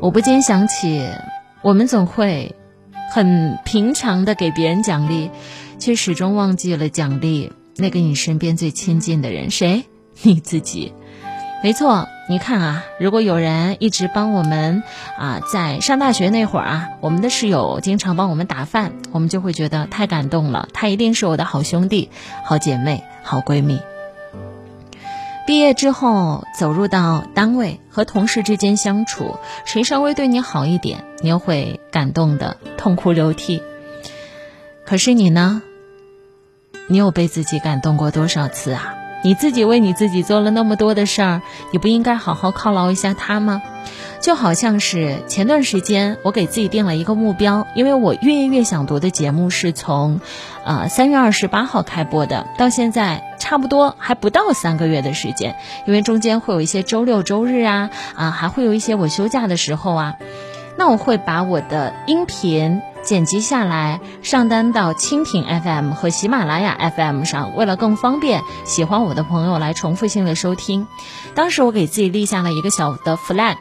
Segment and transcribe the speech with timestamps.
[0.00, 1.08] 我不禁想起，
[1.62, 2.54] 我们总会
[3.10, 5.30] 很平常的给别人奖励，
[5.78, 9.84] 却始终忘记了奖励那个你身边最亲近的人，谁？
[10.22, 10.92] 你自己。
[11.64, 14.82] 没错，你看啊，如果有人一直帮我们
[15.18, 22.10] 啊，在上大学那会儿啊，我们的室友经常帮我们打饭，我们就会觉得太感动了，他一定是我的好兄弟、
[22.44, 23.80] 好姐妹、好闺蜜。
[25.46, 33.62] 毕业之后走入到单位和同事之间相处，谁稍微对你好一点，你又会感动的痛哭流涕。
[34.84, 35.62] 可是你呢？
[36.88, 38.95] 你有被自己感动过多少次啊？
[39.26, 43.60] 你自己为你自己做了那么多的事儿，你不应该好好犒劳一下他吗？
[44.20, 50.20] 就好像是前段时间我给自己定了一个目标，因为我越越想读的节目是从，
[50.64, 60.14] 呃三月二十八号开播的，到现在差不多还不到三个月的时间，因为中间会有一些周六周日啊，啊还会有一些我休假的时候啊，
[60.78, 62.80] 那我会把我的音频。
[63.06, 70.88] 剪辑下来上单到蜻蜓 FM 和喜马拉雅 FM 上，为了更方便喜欢我的朋友来重复性的收听。
[71.36, 73.58] 当时我给自己立下了一个小的 flag，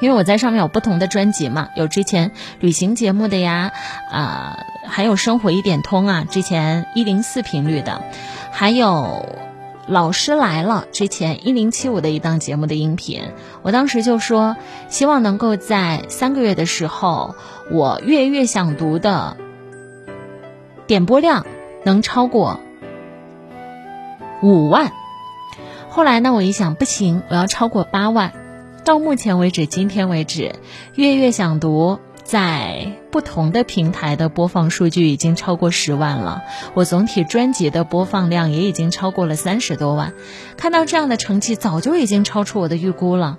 [0.00, 3.72] 因为我在上面有不同的专辑嘛，有之前旅行节目的呀，
[4.12, 8.02] 啊，还有生活一点通啊，之前一零四频率的，
[8.52, 9.26] 还有。
[9.86, 13.32] 老师来了之前一零七五的一档节目的音频，
[13.62, 14.56] 我当时就说，
[14.88, 17.34] 希望能够在三个月的时候，
[17.70, 19.36] 我月月想读的
[20.86, 21.46] 点播量
[21.84, 22.60] 能超过
[24.42, 24.90] 五万。
[25.90, 28.32] 后来呢，我一想不行，我要超过八万。
[28.84, 30.56] 到目前为止，今天为止，
[30.94, 31.98] 月月想读。
[32.24, 40.14] 在不同的平台的播放数据已经超过十万了，我总体专辑的播放量也已经超过了三十多万。
[40.56, 43.38] 看到这样的成绩，早就已经超出我的预估了。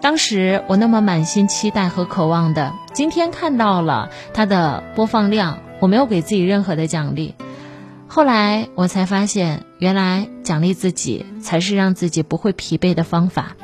[0.00, 7.34] 当时我那么满心期待和渴望的，今天看到了它的播放量，我没有给自己任何的奖励。
[8.08, 13.56] 后来我才发现，原来奖励自己才是让自己不会疲惫的方法。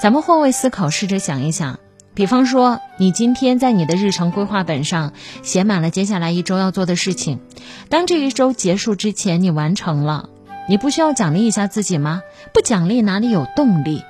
[0.00, 1.78] 咱们换位思考，试着想一想。
[2.20, 7.40] 比方说，你今天在你的日程规划本上写满了接下来一周要做的事情，
[7.88, 10.28] 当这一周结束之前你完成了，
[10.68, 12.20] 你不需要奖励一下自己吗？
[12.52, 14.04] 不奖励哪里有动力？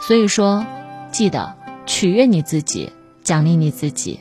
[0.00, 0.64] 所以说，
[1.10, 1.54] 记得
[1.84, 2.90] 取悦你自己，
[3.22, 4.20] 奖励你自己，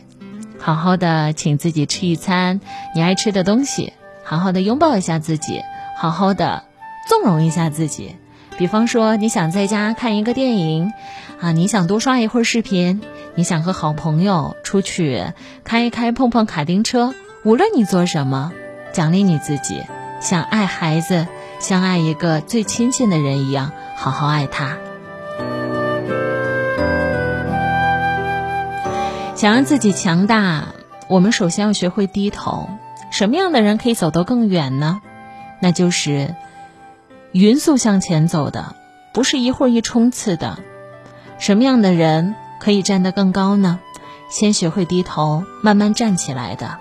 [0.60, 2.60] 好好的请自己吃一餐
[2.94, 3.94] 你爱吃的东西，
[4.26, 5.62] 好好的拥抱一下自己，
[5.96, 6.66] 好好的
[7.08, 8.18] 纵容一下自己。
[8.58, 10.92] 比方说，你想在家看一个电影，
[11.40, 13.02] 啊，你想多刷一会儿视频。
[13.36, 15.24] 你想和好朋友出去
[15.64, 18.52] 开一开碰碰卡丁车，无论你做什么，
[18.92, 19.86] 奖励你自己，
[20.20, 21.28] 像爱孩子，
[21.60, 24.78] 像爱一个最亲近的人一样，好好爱他。
[29.36, 30.68] 想让自己强大，
[31.08, 32.70] 我们首先要学会低头。
[33.12, 35.02] 什么样的人可以走得更远呢？
[35.62, 36.36] 那就是
[37.32, 38.76] 匀速向前走的，
[39.14, 40.60] 不是一会儿一冲刺的。
[41.40, 42.36] 什么样的人？
[42.62, 43.80] 可以站得更高呢，
[44.30, 46.78] 先学会低头，慢慢站起来的。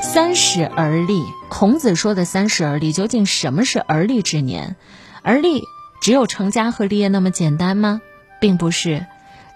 [0.00, 4.76] 三十而立，孔子说的三十而立，究竟什么是而立之年？
[5.22, 5.64] 而立
[6.00, 8.00] 只有成家和立业那么简单吗？
[8.40, 9.06] 并不是，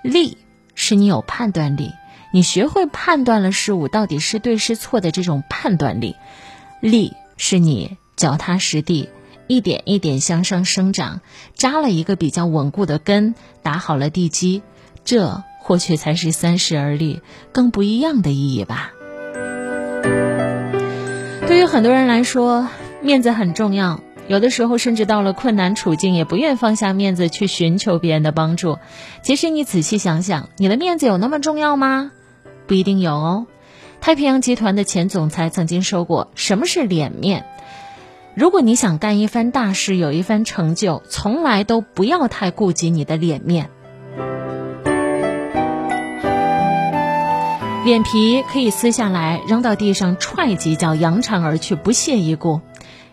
[0.02, 0.36] 立
[0.74, 1.92] 是你有判断力，
[2.32, 6.16] 你学会判断了事物到底是对是错的这种判断力；
[6.80, 9.10] 立是你脚踏实地，
[9.46, 11.20] 一点一点向上生长，
[11.54, 14.62] 扎了一个比较稳固的根，打好了地基，
[15.04, 15.44] 这。
[15.62, 18.92] 或许才是三十而立更不一样的意义吧。
[21.46, 22.68] 对于很多人来说，
[23.00, 28.78] 面子很重要，有的时候甚至到了困难处境，也不愿放下面子去寻求别人的帮助。
[29.22, 32.10] 其实你仔细想想，你的面子有那么重要吗？
[32.66, 33.46] 不一定有哦。
[34.00, 37.44] 太平洋集团的前总裁曾经说过：“什么是脸面？
[38.34, 43.70] 如果你想干一番大事，有一番成就，从来都不要太顾及你的脸面。”
[47.84, 52.60] 脸皮可以撕下来扔到地上踹几脚，扬长而去，不屑一顾。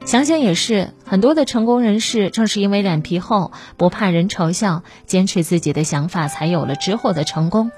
[0.05, 7.71] 想想也是，很多的成功人士正是因为脸皮厚，不怕人嘲笑，坚持自己的想法，才有了之后的成功。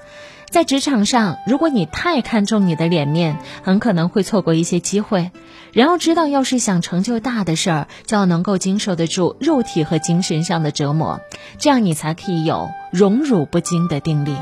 [0.50, 5.30] 在职场上，如果你太看重你的脸面，很可能会错过一些机会。
[5.72, 11.22] 人要知道，要是想成就大的事儿，就要能够经受得住肉体和精神上的折磨，
[11.58, 14.36] 这样你才可以有荣辱不惊的定力。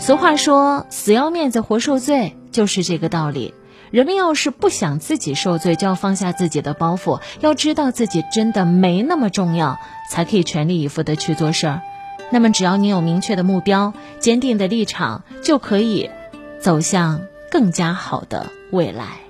[0.00, 3.52] 俗话说“死要面子活受罪”，就是这个道理。
[3.90, 9.78] 人们要是不想自己受罪，就要放下自己的包袱，要知道自己真的没那么重要，
[10.10, 11.82] 才可以全力以赴的去做事儿。
[12.30, 16.10] 那么只要你有明确的目标、坚定的立场，就可以
[16.58, 17.20] 走向
[17.50, 19.29] 更加好的未来。